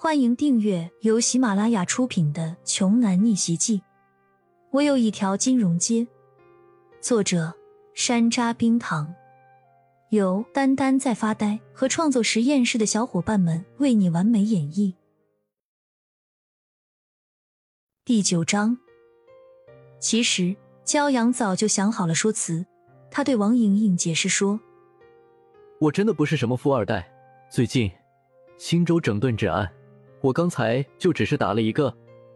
[0.00, 3.78] 欢迎订阅由喜马拉雅出品的《穷男逆袭记》。
[4.70, 6.06] 我有一条金融街。
[7.00, 7.52] 作者：
[7.94, 9.12] 山楂冰糖，
[10.10, 14.94] 由丹丹在发呆和创作实验室的小伙伴们为你完美演绎。
[18.04, 18.78] 第九章。
[19.98, 20.54] 其实
[20.84, 22.64] 焦阳早就想好了说辞，
[23.10, 24.60] 他对王莹莹解释说
[25.80, 27.12] ：“我真的不是什么富二代，
[27.50, 27.90] 最近
[28.56, 29.68] 青州整顿治安。”
[30.20, 31.94] 我刚才就只是打了一个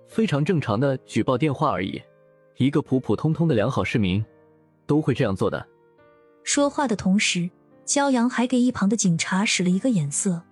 [0.08, 2.00] 非常正常的举报电话而已，
[2.56, 4.24] 一个普普通通的良好市民
[4.86, 5.66] 都会这样做的。
[6.44, 7.50] 说话的同时，
[7.84, 10.42] 焦阳还给一旁的警察使了一个眼色。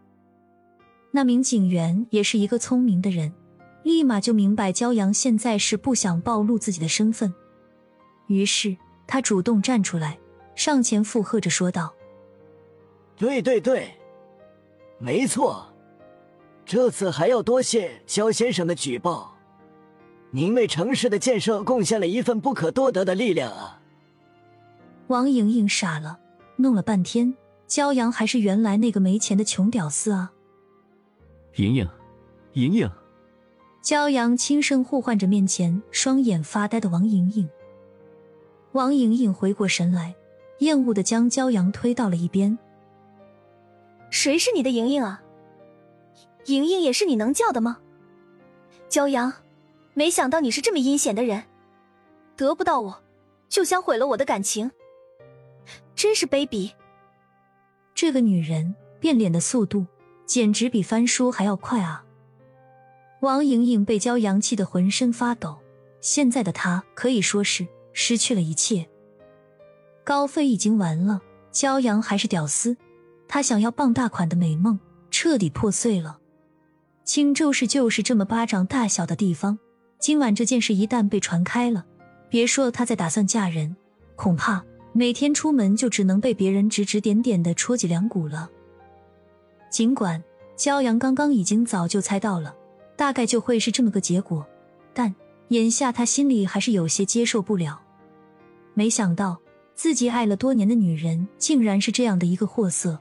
[1.13, 3.33] 那名警员也是一个聪明的人，
[3.83, 7.33] 立马就明白焦阳现在是不想暴露自己的身份，
[8.29, 8.77] 于是
[9.07, 10.19] 他主动站出来，
[10.55, 11.93] 上前附和着说道
[13.17, 13.91] ：“对对对，
[14.99, 15.67] 没错。”
[16.71, 19.35] 这次还要多谢肖先生的举报，
[20.31, 23.81] 您为城市的建设贡献了一份不可多得的力量啊！
[25.09, 26.21] 王莹莹傻了，
[26.55, 27.35] 弄了半天，
[27.67, 30.31] 骄阳还是原来那个没钱的穷屌丝啊！
[31.57, 31.89] 莹莹，
[32.53, 32.89] 莹莹，
[33.83, 37.51] 骄阳轻声呼唤着面前双眼发呆的王莹莹。
[38.71, 40.15] 王莹莹回过神来，
[40.61, 42.57] 厌恶的将骄阳推到了一边
[44.09, 45.21] ：“谁是你的莹莹啊？”
[46.47, 47.79] 莹莹也是你能叫的吗？
[48.89, 49.33] 骄阳，
[49.95, 51.45] 没想到你是这么阴险的人，
[52.37, 53.03] 得不到我，
[53.49, 54.71] 就想毁了我的感情，
[55.95, 56.73] 真是卑鄙！
[57.95, 59.87] 这个女人变脸的速度
[60.25, 62.05] 简直比翻书还要快啊！
[63.21, 65.59] 王莹莹被骄阳气得浑身发抖，
[66.01, 68.89] 现在的她可以说是失去了一切。
[70.03, 71.21] 高飞已经完了，
[71.53, 72.77] 骄阳还是屌丝，
[73.29, 74.81] 他想要傍大款的美梦
[75.11, 76.20] 彻底破碎了。
[77.13, 79.59] 青州市就是这么巴掌大小的地方，
[79.99, 81.85] 今晚这件事一旦被传开了，
[82.29, 83.75] 别说她在打算嫁人，
[84.15, 88.49] 恐怕每天出门就只能被别人指指点点的戳脊梁骨了。
[89.73, 90.23] 尽管
[90.55, 92.55] 焦阳刚刚已经早就猜到了，
[92.95, 94.47] 大概就会是这么个结果，
[94.95, 95.13] 但
[95.49, 97.81] 眼下他心里还是有些接受不了。
[98.73, 99.37] 没想到
[99.75, 103.01] 自己爱了多年的女人，竟然是这样的一个货色。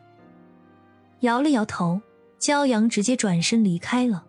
[1.20, 2.02] 摇了摇头。
[2.40, 4.26] 骄阳直接转身离开了。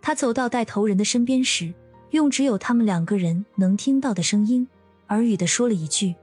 [0.00, 1.72] 他走到带头人的身边时，
[2.10, 4.68] 用只有他们两个人能听到的声音，
[5.08, 6.14] 耳语的说了一句：“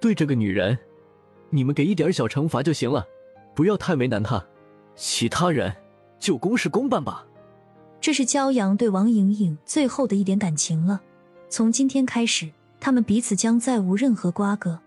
[0.00, 0.76] 对这个女人，
[1.50, 3.06] 你们给一点小惩罚就行了，
[3.54, 4.44] 不要太为难她。
[4.94, 5.74] 其他人
[6.18, 7.26] 就公事公办吧。”
[8.00, 11.00] 这是骄阳对王莹莹最后的一点感情了。
[11.48, 14.78] 从今天开始，他们彼此将再无任何瓜葛。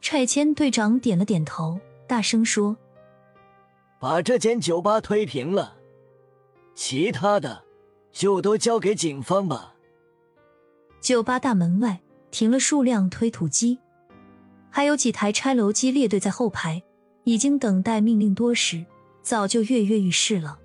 [0.00, 2.76] 拆迁队长点了点头，大声说。
[3.98, 5.76] 把这间酒吧推平了，
[6.74, 7.64] 其他的
[8.12, 9.74] 就都交给警方吧。
[11.00, 13.78] 酒吧大门外停了数辆推土机，
[14.70, 16.82] 还有几台拆楼机列队在后排，
[17.24, 18.84] 已经等待命令多时，
[19.22, 20.58] 早就跃跃欲试了。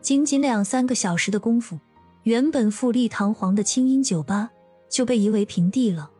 [0.00, 1.78] 仅仅两三个小时的功夫，
[2.22, 4.50] 原本富丽堂皇的清音酒吧
[4.88, 6.10] 就被夷为平地了。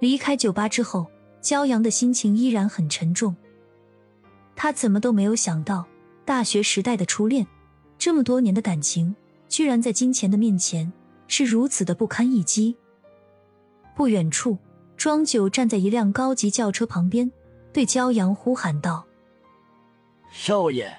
[0.00, 1.06] 离开酒吧之后，
[1.42, 3.36] 骄阳的心情依然很沉重。
[4.62, 5.86] 他怎么都没有想到，
[6.26, 7.46] 大学时代的初恋，
[7.96, 9.16] 这么多年的感情，
[9.48, 10.92] 居然在金钱的面前
[11.28, 12.76] 是如此的不堪一击。
[13.96, 14.58] 不远处，
[14.98, 17.32] 庄九站在一辆高级轿车旁边，
[17.72, 19.06] 对骄阳呼喊道
[20.30, 20.94] ：“少爷，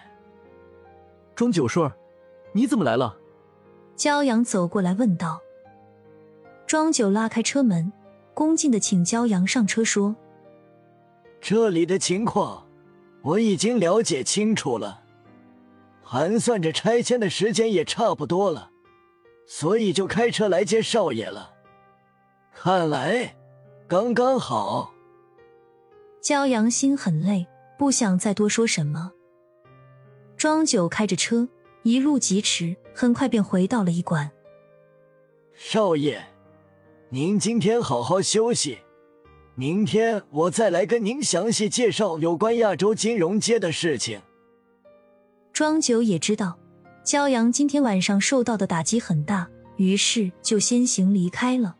[1.35, 1.87] 庄九顺，
[2.53, 3.15] 你怎么来了？”
[3.95, 5.39] 骄阳走过来问道。
[6.65, 7.93] 庄九拉开车门，
[8.33, 10.15] 恭敬的请骄阳上车，说
[11.39, 12.65] ：“这里的情况。”
[13.21, 15.03] 我已经了解清楚了，
[16.03, 18.71] 盘算着拆迁的时间也差不多了，
[19.45, 21.53] 所以就开车来接少爷了。
[22.53, 23.35] 看来
[23.87, 24.93] 刚刚好。
[26.21, 29.11] 骄阳心很累，不想再多说什么。
[30.37, 31.47] 庄九开着车
[31.83, 34.31] 一路疾驰，很快便回到了医馆。
[35.53, 36.23] 少爷，
[37.09, 38.79] 您今天好好休息。
[39.55, 44.19] 明天我再来跟您详细介绍有关亚洲金融街的事情。
[45.51, 46.57] 庄九也知道
[47.03, 51.75] 骄阳今天晚上受到的打击很大，于是就先行离开了。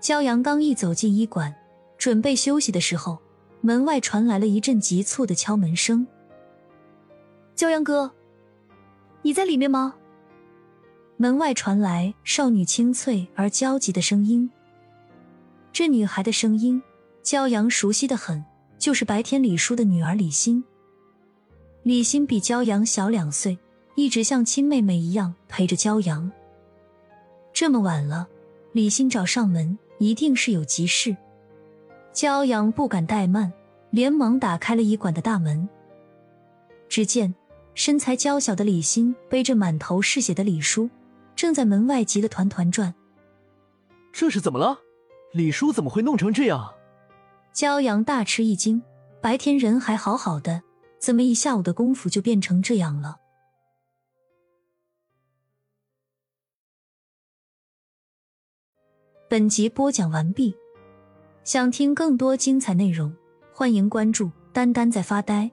[0.00, 1.54] 骄阳刚一走进医馆，
[1.98, 3.18] 准备休息的时候，
[3.60, 6.06] 门外传来了一阵急促的敲门声。
[7.54, 8.10] 骄阳哥，
[9.22, 9.94] 你在里面吗？
[11.18, 14.50] 门外传来少女清脆而焦急的声音。
[15.78, 16.82] 这女孩的声音，
[17.22, 18.42] 骄阳熟悉的很，
[18.78, 20.64] 就是白天李叔的女儿李欣。
[21.82, 23.58] 李欣比骄阳小两岁，
[23.94, 26.32] 一直像亲妹妹一样陪着骄阳。
[27.52, 28.26] 这么晚了，
[28.72, 31.14] 李欣找上门，一定是有急事。
[32.14, 33.52] 骄阳不敢怠慢，
[33.90, 35.68] 连忙打开了医馆的大门。
[36.88, 37.34] 只见
[37.74, 40.88] 身材娇小的李欣背着满头是血的李叔，
[41.34, 42.94] 正在门外急得团团转。
[44.10, 44.78] 这是怎么了？
[45.36, 46.72] 李叔怎么会弄成这样？
[47.52, 48.82] 骄阳大吃一惊，
[49.20, 50.62] 白天人还好好的。
[50.98, 53.18] 怎么一下午的功夫就变成这样了？
[59.28, 60.56] 本集播讲完毕，
[61.44, 63.14] 想听更多精彩内容，
[63.52, 65.50] 欢迎关注“丹丹在发呆”。